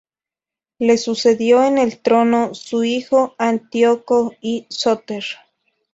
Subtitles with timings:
[0.79, 5.23] Le sucedió en el trono su hijo Antíoco I Sóter.